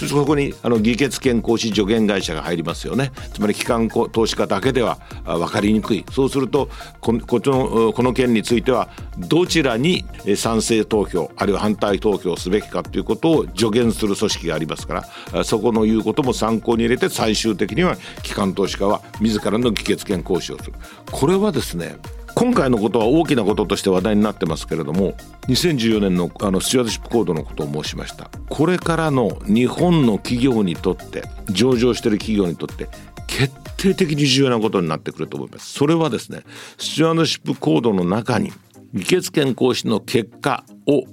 [0.07, 3.11] そこにあの議決権行使助言会社が入りますよね。
[3.33, 6.05] つまり機関投資家だけでは分かりにくい。
[6.11, 20.73] そうするとここのこの件についてはどちらに賛成投票あるいは反対投票すべきかということを助言する組織がありますからそこの言うことも参考に入れて最終的には機関投資家は自らの議決権行使をする。
[21.11, 21.95] これはですね
[22.41, 25.13] 今回のことは大きなこととして話題になってますけれども
[25.47, 28.31] 2014年のあのスチュワードシップコードのことを申しました。
[28.49, 32.89] これからの日本の企業にとって上場している企業にとって
[33.27, 35.71] 決定的に重要なことになってくると思います。
[35.71, 36.41] それはですね
[36.79, 38.51] スチュワードシップコードの中に
[38.95, 41.03] 議決権行使の結果を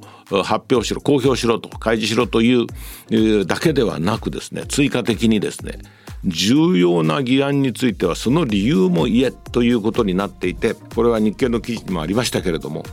[0.44, 5.78] 発表しろ公表しろと開示しろというだけではなくですね追加的にですね
[6.24, 12.84] 重要な議案についてはその理由も言えということになっていてこれは日経の記事にもありましたけれども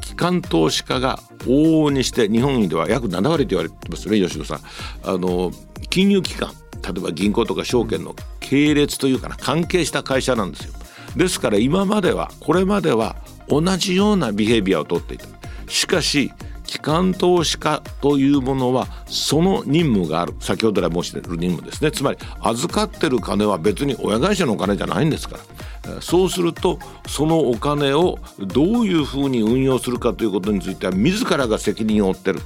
[0.00, 4.60] 機関投資家が往々にして日本では約7割と言われてますね吉野さん。
[5.04, 5.50] あの
[5.88, 10.72] 金融機関例えば銀行とか証券の系列というかな関係した会社なんですよ。
[11.16, 13.16] ですから今まではこれまでは
[13.48, 15.26] 同じようなビヘビアをとっていた。
[15.68, 16.32] しかし
[16.70, 20.36] 機関投資家というものはその任務がある。
[20.38, 21.90] 先ほど来申している任務ですね。
[21.90, 25.38] つまり預かってる金は別に親会社のお金じゃないんですか
[25.84, 26.00] ら。
[26.00, 26.78] そうすると
[27.08, 32.40] そのお金をどういうふうに運用するかということについては自らが責任を負ってる。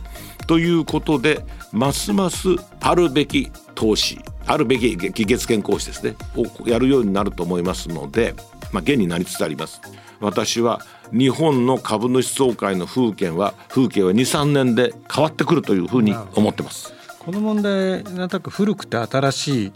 [0.47, 2.49] ということでますます
[2.81, 6.17] あるべき投資あるべき議決権行使ですね。
[6.35, 8.35] をやるようになると思いますので、
[8.75, 9.81] まあ、現になりつつあります。
[10.21, 10.81] 私は
[11.13, 16.93] 日本の株主総会の風景は風景は23年で変わってくるというふうに思ってます。
[17.21, 19.73] この問題なんとなく古くて新しい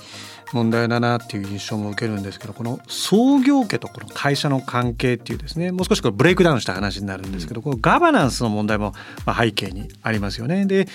[0.53, 8.93] 問題だなっていう印象も受けるんですけどこの創業家とこの会社の関係っていうですねもう少しこれブレイクダウンした話になるんですけど、このガバナンスの問題も
[9.25, 10.67] ま背景にありますよね。
[10.67, 10.89] で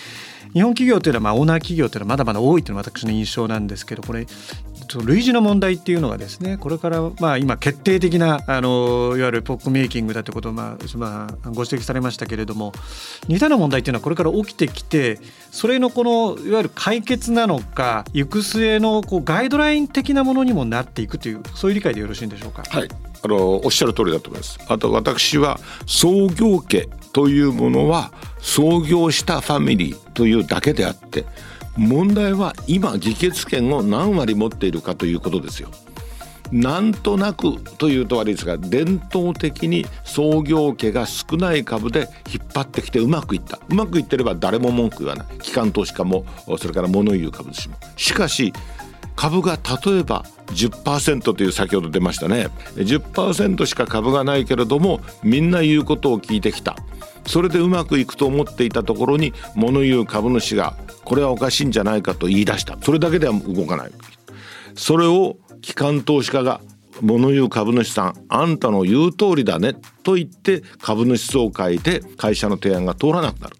[0.53, 4.27] 日本企業というのはまあオーナー企業というのはまだまだ多いというのが私の印象なんですけどこれ
[5.05, 12.73] 類似の問題っていうのがですねこれからまあ今決定的なあのいわゆるポップメイキングだということをまあ、まあ、ご指摘されましたけれども
[13.27, 15.19] 似たような問題っていうのはこれから起きてきて
[15.51, 22.63] それのこのいわゆる解決なのか行く末のこうガイドライン的なものにもなっていくというそういう理解でよろしいんでしょうか？
[22.67, 22.89] はい
[23.25, 24.59] あのおっしゃる通りだと思います。
[24.67, 31.25] あと私は創業家というものは創業したファミリーというだけであって
[31.77, 35.69] 問題は今議決権を何割持っているかということですよ。
[36.51, 43.59] なんとなくというと悪いですが伝統的に創業家が少ない株で引っ張ってきてうまくいった。
[43.69, 45.27] うまくいってれば誰も文句言わない。
[45.39, 46.25] 機関投資家も
[46.59, 47.75] それから物言う株主も。
[47.95, 48.53] しかし
[49.15, 52.49] 株が例えば10%という先ほど出ましたね。
[52.75, 56.75] 10%しか株がないけれどもみんな言うことを聞いてきた。
[57.25, 62.77] それでうまくいくと思っていたところに物言う株主がこれはおかしいんじゃないかと言い出した。
[62.81, 63.91] それだけでは動かない。
[64.75, 66.61] それを機関投資家が
[67.01, 73.57] 物言う株主さんあんたの言う通りだねと言って株主総会で会社の提案が通らなくなる。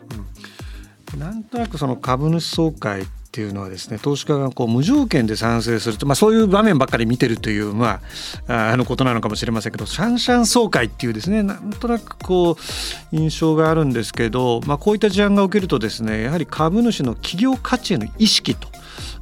[1.17, 8.00] なんとなくその株主総会っていうのはですね投資家がこう無条件で賛成すると、まあ、そういう場面ばっかり見てるという、ま
[8.48, 12.56] あ、あのことなのかもしれませんけどシャンシャン総会っていうですねなんとなくこう
[13.15, 18.67] 印象があるんですけど、まあ、こういった事案が起きるとですねやはり株主の企業価値への意識と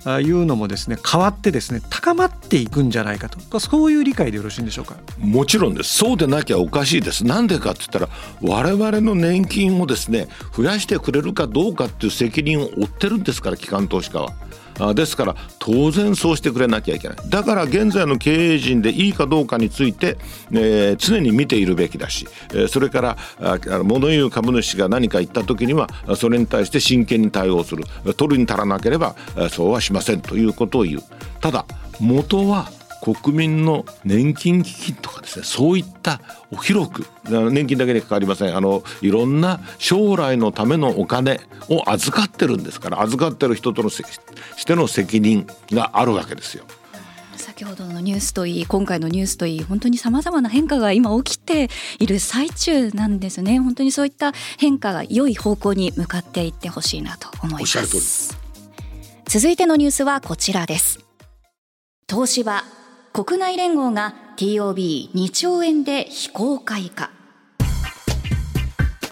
[0.06, 3.60] いうのもですね変わってですね高まっていくんじゃないかと。
[3.60, 4.96] そういう理解でよろしいんでしょうか？
[5.20, 5.96] もちろんです。
[5.96, 7.26] そうでなきゃおかしいです。
[7.26, 8.10] なんでかって言ったら
[8.42, 14.34] 我々の年金をですね増やしてくれるかどうかっていう責任を負ってるんですから機関投資家は。
[14.96, 17.18] ですから当然そうしてくれなきゃいけない。
[17.28, 20.18] だから現在の経営陣でいいかどうかについて、
[20.52, 23.18] えー、常に見ているべきだし、えー、それから
[23.84, 27.84] 物言う株主が何か言った時にはそれに対して真剣に対応する。
[28.16, 29.16] 取るに足らなければ
[29.50, 31.04] そうはしませんということを言う。
[31.40, 31.66] ただ
[32.00, 32.70] 元は
[33.02, 36.22] 国民の年金基金とかですねそういった
[36.62, 37.06] 広く
[37.52, 38.56] 年金だけにかかりません。
[38.56, 44.04] あのいろんな将来のためのお金を預かってるんですから預かってる人とのし
[44.66, 46.64] ての責任があるわけですよ。
[47.38, 53.60] 先ほどのニュースといい今回のニュースといい本当にさまざまな変化が今起きている最中なんですね。
[53.60, 58.38] 本当にそういった変化が良い方向に向かっていってほしいなと思います。
[59.26, 61.00] 続いてのニュースはこちらです。
[62.08, 62.64] 東芝
[63.14, 67.12] 国内連合が TOB2 兆円で非公開化。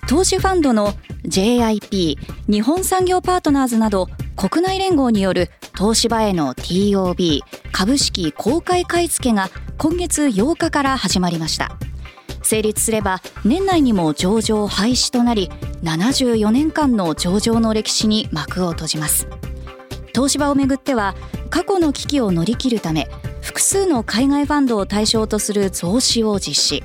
[0.07, 0.93] 投資ファンドの
[1.25, 4.07] JIP 日本産業パートナーズなど
[4.37, 7.41] 国内連合による東芝への TOB
[7.73, 11.71] 株式公開買い付けが今月8日から始まりました。
[12.41, 15.51] 成立すれば年内にも上場廃止となり
[15.83, 19.27] 74年間の上場の歴史に幕を閉じます。
[20.15, 21.15] 東芝をめぐっては
[21.49, 23.09] 過去の危機を乗り切るため
[23.49, 26.83] 複数の海外ファンドを対象とする増資を実施。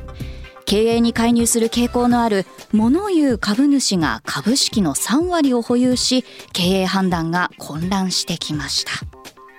[0.64, 6.24] 経営に介入する傾向のある物言う株主が株式の3割を保有し
[6.54, 8.92] 経営判断が混乱してきました。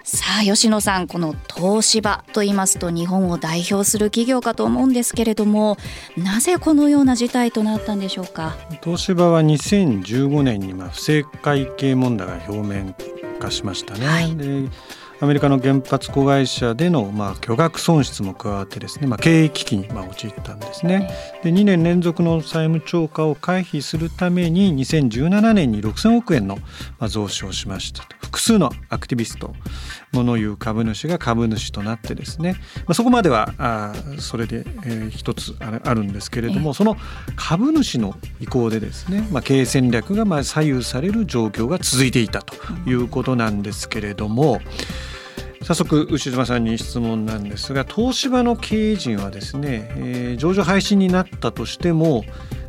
[0.03, 5.77] さあ吉野さんこの東芝と言いますと日本を代表する企業かと思うんですけれども
[6.17, 8.57] なぜこのような事態となったんでしょうか？
[8.83, 12.95] 東芝は2015年にまあ不正会計問題が表面
[13.39, 14.69] 化しましたね、はい、で
[15.25, 21.09] アメリカの原発子会社でのまあ巨額損失も加わってですね、まあ、経営危機にまあ陥ったんですね。
[21.41, 26.57] で2年連続の債務超過を回避するために2017年に6000億円の
[26.99, 28.15] まあ増資をしましたと。
[28.35, 29.55] 複数のアクティビスト
[30.11, 36.97] 物言う株主が株主となってですね、まあ、そこまではあそれで、えー、一つあるんですけれどもその
[37.35, 42.55] 株主の意向でですね、まあ、経営戦略がまあ左右される状況が続いていたと
[42.87, 44.59] いうことなんですけれども。
[45.65, 52.23] 早速牛島さんに質問なんですが東芝の経営陣はですね、えー、上場廃止になったとしても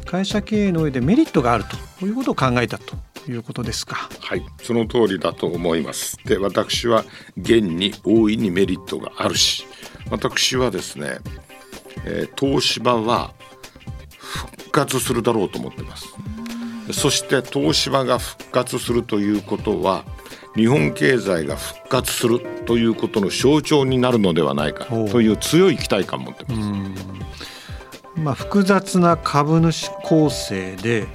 [0.06, 1.64] 会社経営の上でメリットがある
[1.98, 2.96] ということを考えたと
[3.28, 4.08] いうことですか？
[4.20, 6.16] はいその通りだと思います。
[6.24, 7.04] で私は
[7.36, 9.66] 現に大いにメリットがあるし
[10.10, 11.18] 私はですね、
[12.06, 13.34] えー、東芝は
[14.16, 16.06] 復活するだろうと思ってます。
[16.92, 20.04] そして東芝が復活するということは
[20.56, 28.20] 日本経済が復活するということの象徴になるのではないかという強い期待感を持ってます。
[28.20, 31.06] まあ、複雑な株主構成で、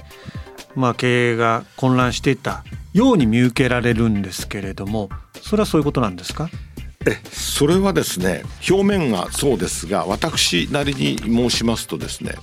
[0.76, 5.10] まあ、経営が混乱していたように見受けられるんですけれども
[5.42, 6.50] それはそういうことなんですか？
[7.08, 12.36] えそれはですね表面はそうですが私なりに申しますとですね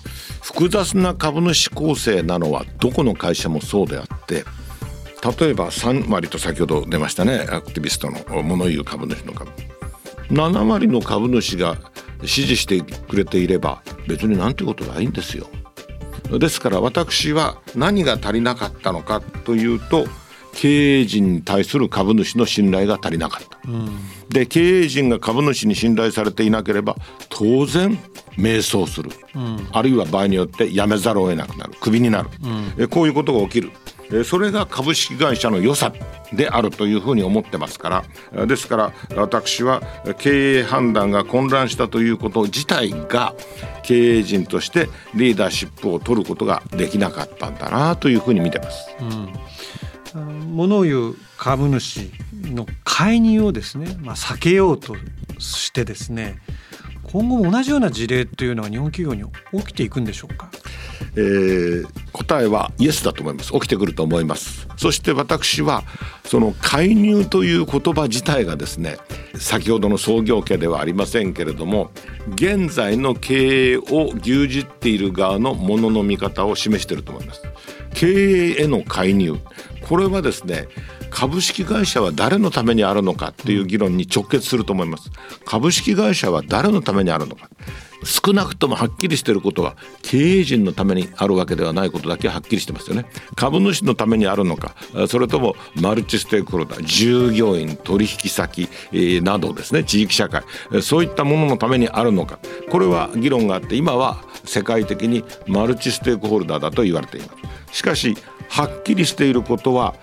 [0.42, 4.44] 複雑な株主構成なのはどこの会社もそうであって
[5.22, 9.50] 例えば3割と先ほど出ましたねアクティビストの物言う株主の株。
[10.31, 11.76] 7割の株主が
[12.24, 15.46] 支持してくれていれば別になんてことないんですよ。
[16.31, 20.07] ですから私は何が足りなかったのかというと
[20.52, 23.88] 経営陣に対する株主の信頼が足りなかった、うん、
[24.28, 26.96] で経営陣が株主に信頼されていなければ
[27.28, 27.98] 当然
[28.37, 31.74] 迷走する、うん、あるいは場合によって辞めざるを得なくなる。
[31.81, 32.28] クビになる、
[32.76, 33.70] うん、こういうことが起きる
[34.25, 35.92] それが株式会社の良さ
[36.33, 39.83] であるというふうに思ってますからですから私は
[40.18, 43.35] 経営判断が混乱したということ自体が
[43.83, 48.94] 経営陣としてリーダーシップを取ることができなかったんだなというふうに見てます。
[49.01, 49.33] うん
[50.14, 52.11] 物を言う株主
[52.43, 54.97] の介入をですね、まあ、避けようと
[55.39, 56.41] してですね
[57.11, 59.30] 今後も同じような事例というのは日本企業に
[59.61, 60.50] 起きていくんでしょうか？
[61.16, 63.52] えー、答えはイエスだと思います。
[63.52, 64.68] 起きてくると思います。
[64.76, 65.84] そして私は
[66.24, 68.98] その介入という言葉自体がですね
[69.34, 71.90] 先ほどの創業家ではありませんけれども
[72.34, 77.42] 現在の経営を牛耳っている側のものの見方を示していると思います。
[77.94, 78.06] 経
[78.52, 79.38] 営への介入。
[79.88, 80.68] これはですね
[81.11, 85.11] 株式会社は誰のためにあるのかっていう議論に直結すると思います。
[85.44, 87.48] 株式会社は誰のためにあるのか。
[88.04, 93.06] 少なくともはっきりしていることは経営陣のためにあるわけではないことだけはっきりしてますよね。
[93.34, 94.76] 株主のためにあるのか
[95.09, 98.68] それともマルチステークホルダー従業員取引先、
[99.22, 99.82] などですね。
[99.82, 100.42] 地域社会
[100.80, 102.38] そういったもののためにあるのか。
[102.70, 107.28] これは議論があって今は世界的にマルチステークホルダーだと言われていま
[107.70, 107.78] す。
[107.78, 108.16] しかし
[108.48, 109.94] はっきりしていることは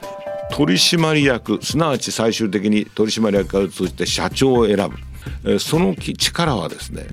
[0.51, 4.89] 取締役すなわち最終的に取締役を通じて社長を選
[5.43, 5.59] ぶ。
[5.59, 7.07] その力はですね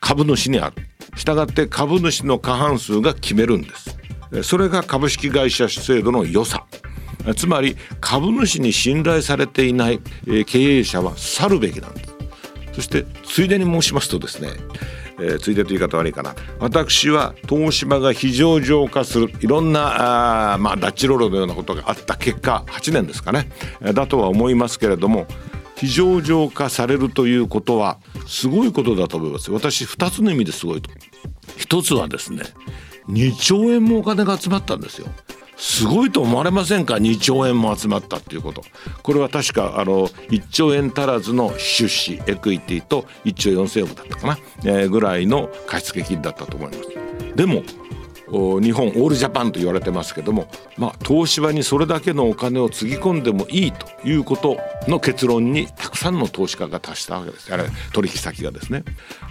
[0.00, 0.76] 株主にある。
[1.16, 3.96] したがって株主の過半数が決めるんです。
[4.42, 6.66] それが株式会社制度の良さ。
[7.36, 10.00] つまり株主に信頼されていない
[10.46, 12.14] 経営者は去るべきなんです。
[12.74, 14.50] そしてついでに申しますとですね
[15.18, 16.34] えー、ついでという言い方悪いかな。
[16.58, 19.32] 私は東芝が非上化する。
[19.40, 23.50] いろんなあ、まあ、ダッチロールのようなことがあった結果8年ですかね。
[23.94, 25.26] だとは思いますけれども
[25.76, 29.50] 非上化されるということはすごいことだと思います。
[29.50, 30.90] 私2つの意味ですごいと。
[31.56, 32.42] 一つはですね
[33.08, 35.08] 2兆円もお金が集まったんですよ。
[35.56, 38.62] すごいと思われませんか？2兆円も集まったっていうこと。
[39.02, 46.90] これは確かあの1兆円足らずの出資エクイティと1兆4,000億だったかな、えー、ぐらいの貸付金だったと思います。
[47.34, 47.62] でも
[48.28, 54.58] 日本オールジャパンと言われてますけども、まあ、東芝にそれだけのお金をつぎ込んでもいいということ
[54.88, 57.52] の結論にたくさんの投資家が達したわけです。
[57.52, 58.84] あれ取引先がですね。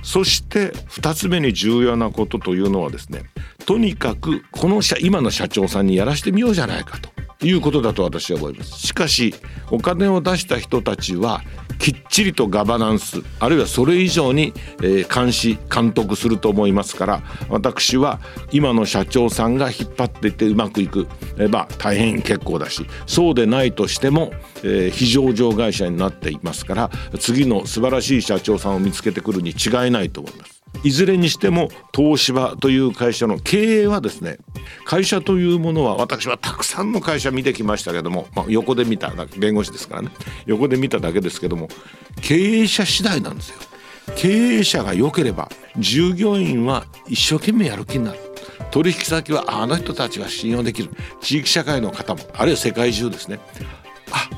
[0.03, 3.23] そして2つ目に重要なことというのはですね
[3.65, 7.14] とにかくこの社今の社長さんにやらしてみようじゃないかと。
[7.45, 9.33] いうことだと私は思いますしかし
[9.71, 11.41] お金を出した人たちは
[11.77, 18.19] きっちりとガバナンスあるいはそれ以上に、え、監視監督すると思いますから私は
[18.51, 24.31] 今の社長さんが引っ張っていってうまくいく、えー、まあ大変結構だしそうでないとしても、
[24.63, 26.89] えー、非上場会社になっていますから
[27.19, 30.54] 次の素晴らしい社長さんを見つけてくるに違いないと思います。
[30.83, 34.37] いずれにしても東芝という会社の経営はですね
[34.83, 40.09] 会社というものは私はたくさんの会社見てきましたけども、まあ、横で見た弁護士ですからね。
[40.45, 41.69] 横で見ただけですけども
[42.21, 43.57] 経営者次第なんですよ。
[44.15, 48.19] 経営者が良ければ従業員は一生懸命やる気になる。
[48.71, 50.91] 取引先はあの人たちは信用できる。
[51.21, 53.39] 地域社会の方もあるいは世界中ですね。
[54.11, 54.29] あ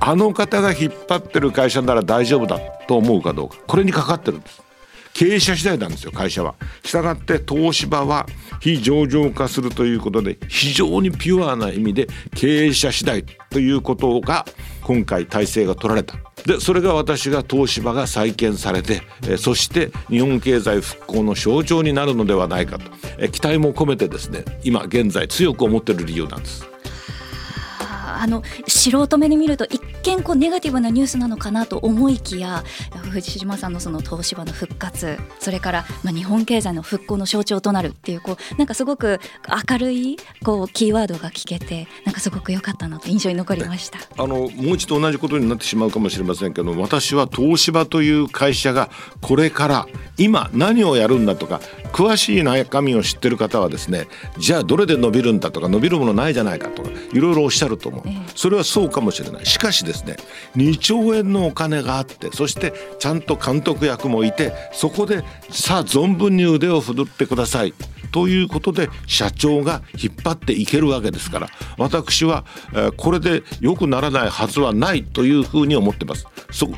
[0.00, 3.56] あの方が引っ張ってる会社なら大丈夫だと思うかどうか。
[3.66, 4.62] これにかかってるんです。
[5.14, 6.54] 経営者次第なんですよ会社は。
[6.84, 8.26] したがって東芝は
[8.60, 14.44] 非上場化するということで非常にピュアな意味で経営者次第ということが
[14.82, 16.16] 今回体制が取られた。
[16.46, 26.69] でそれが私が東芝が再建されてえそして日本経済復興の象徴になるのではないかとえ期待も込めてですね今現在強く思っている理由なんです。
[28.00, 32.64] あの素人目に見ると一見こうネガティブなニュースなのかなと思いきや
[33.10, 39.20] 藤島さんのその東芝の復活それからまあ日本経済の復興の象徴となるっていうこうなんかすごく
[39.70, 43.98] 明るいこうキーワードが聞けてなんかすごく良かったなと印象に残りました。
[44.16, 48.90] あのもう一度同じことになってしまうかもしれませんけど私は東芝という会社が
[49.20, 49.86] これから
[50.18, 51.60] 今何をやるんだとか
[51.92, 54.06] 詳しい中身を知ってる方はですね
[54.38, 57.99] じゃあどれで伸びるんだとか伸びるものないじゃないかとかいろいろおっしゃると思う、
[58.34, 59.46] それはそうかもしれない。
[59.46, 60.16] しかしですね
[60.56, 67.74] 2兆円のお金があってそしてちゃんと監督役もいてそこでさあ存分に腕を振るってください。
[68.12, 71.48] ということで社長が引っ張っていけるわけですから
[71.78, 72.44] 私は、
[72.96, 76.26] これで良くならないはずはないというふうに思ってます。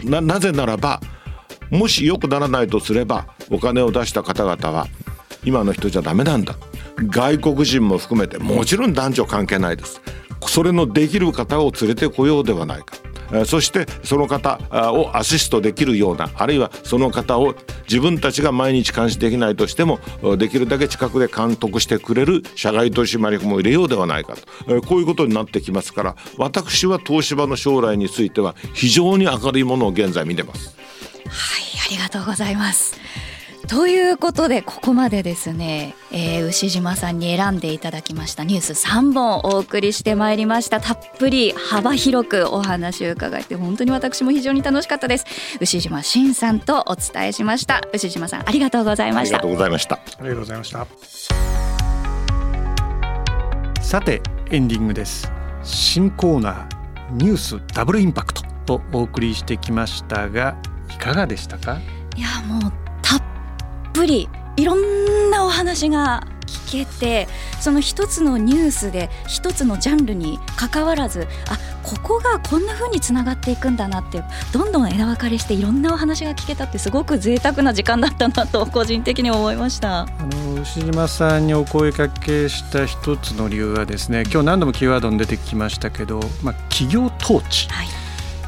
[0.05, 1.01] ななぜならば
[1.71, 4.89] もし良くならないとすればお金を出した方々は
[5.43, 6.55] 今の人じゃダメなんだ。
[6.99, 10.03] 外国人も含めてもちろん男女関係ないです。
[10.49, 12.97] それのできる方を連れてこようではないか。
[13.47, 14.59] そしてその方
[14.93, 17.55] をアシストできるようなあるいはその方を
[17.89, 20.01] 自分たちが毎日監視できないとしても
[20.37, 24.35] できるだけ近くで監督してくれる社外取締役も入れようではないか
[24.67, 24.83] と。
[24.83, 30.77] こういうことになってきますから私は東芝の将来については非常に明るいものを現在見てます。
[31.27, 33.32] はいありがとうございます。
[33.69, 40.81] ということでここまでですね、えー、牛島さんに選んでいただきましたニュース3本お送りしてまいりました。
[40.81, 45.25] たっぷり幅広くお話を伺えて本当に私も非常に楽しかったです。
[45.61, 47.81] 牛島慎さんとお伝えしました。
[47.95, 49.39] 牛島さんありがとうございました。
[49.39, 49.95] ありがとうございました。
[49.95, 50.87] ありがとうございました。
[53.83, 55.31] さてエンディングです。
[55.63, 60.57] 新コーナーニュースダブルインパクトとお送りしてきましたが
[60.91, 61.79] いかがでしたか？
[62.17, 62.73] いやもう
[63.93, 67.29] ぷりいろんなお話が聞けて
[67.61, 74.23] その一つのニュースで一つのジャンルにかかわらずあここがこんな風につながっていくんだなって
[74.53, 87.69] どんどん枝分かれしていろんなお話が聞けたってすごく贅沢な時間だったなと個人的に思いましたあの牛島さんにお声かけした一つの理由はですね今日何度もキーワードに出てきましたけど、まあ、企業統治。
[87.69, 88.02] はい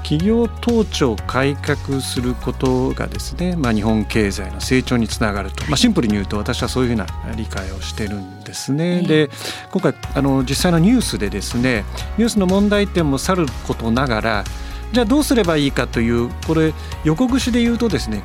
[0.05, 9.03] 企業統治を改革することがですね、まあ、日本経済の成長につながると、まあ、シンプルに言うと私はそういうふうな理解をしてるんですね。
[9.03, 9.31] で
[9.73, 11.85] 今回あの実際のニュースでですね
[12.19, 14.45] ニュースの問題点もさることながら
[14.93, 16.75] じゃあどうすればいいかというこれ
[17.05, 18.23] 横串で言うとですね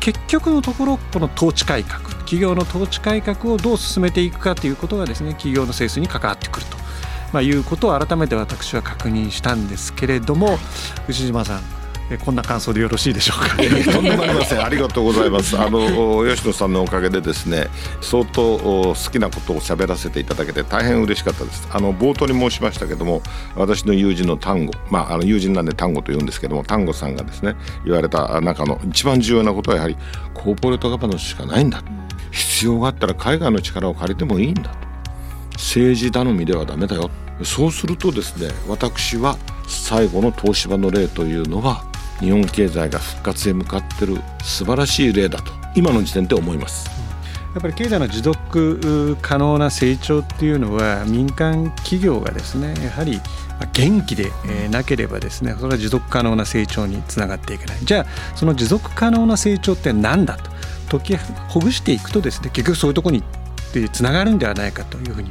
[0.00, 6.76] 結局のところこの統治改革企業の統治改革をどう進めていくかということがですね企業の整数に関わってくると
[7.32, 10.58] まあ、いうことを改めて私は確認したんですけれども、
[11.08, 11.60] 牛島さん
[12.24, 13.54] こんな感想でよろしいでしょうか？
[13.92, 14.64] とんでもありません。
[14.64, 15.56] ありがとうございます。
[15.56, 17.68] あの吉野さんのおかげでですね、
[18.00, 21.68] 相当好きなことを喋らせていただけて大変嬉しかったです。
[21.70, 23.22] あの冒頭に申しましたけども、
[23.54, 27.54] 私の友人の単語、まああの友人なんで単語と言うんですけども、単語さんがですね
[27.84, 29.96] 言われた中の一番重要なことはやはり
[30.34, 31.80] コーポレートガバナンスしかないんだ。
[32.32, 34.72] 必要があったら海外の力を借りてもいいんだ。
[35.60, 37.10] 政治頼みではダメだよ
[37.44, 39.36] そうするとですね私は
[39.68, 41.84] 最後の東芝の例というのは
[42.18, 46.90] 日本経済が復活へ向かってる素晴らしい例だと今の時点で思います。
[47.54, 53.20] やっぱり経済の持続可能な成長っていうのは民間企業がですねやはり
[53.72, 54.30] 元気で
[54.70, 60.36] なければですねそれは持続可能な成長につながっていけないじゃあその持続可能な成長って何だ
[60.88, 63.10] と解きほぐしていくとですね結局そういうとこ
[63.76, 65.30] ろにつながるんではないかというふうに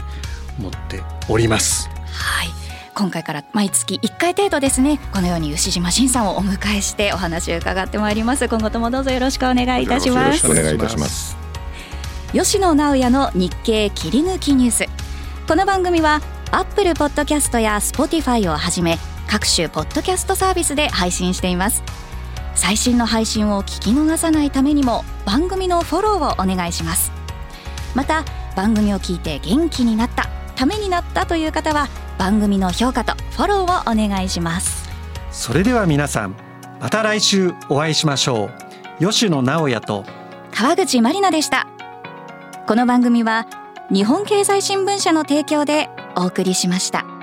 [0.59, 1.89] 思っております。
[2.11, 2.49] はい。
[2.95, 4.99] 今回から毎月1回程度ですね。
[5.13, 8.47] このように牛島信さんをお迎えしてお話を伺ってまいります。
[8.47, 10.45] 今後ともどうぞよろしくお願いいたします。
[10.47, 11.37] よろしくお願いいたします。
[12.33, 14.85] 吉野直也の日経切り抜きニュース。
[15.47, 16.21] この番組は
[16.51, 21.83] Apple Podcast や Spotify をはじめ各種ポッドキャストサービスで配信しています。
[22.59, 27.18] 最新の配信を聞き逃さないためにも番組のフォローをお願いします
[27.95, 28.23] また
[28.55, 31.87] 番組を聞いて元気になったためになったという方は
[32.17, 34.89] 番組の評価とフォローをお願いします。
[35.31, 36.35] それでは皆さん
[36.79, 38.49] また来週お会いしましょ
[38.99, 39.05] う。
[39.05, 40.05] 吉野直也と。
[40.51, 41.67] 川口まりなでした。
[42.67, 43.47] この番組は
[43.89, 47.18] 日本経済新聞社の提供でお送りしました。